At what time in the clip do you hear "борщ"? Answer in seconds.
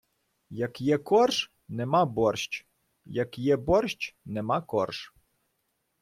2.05-2.65, 3.57-4.15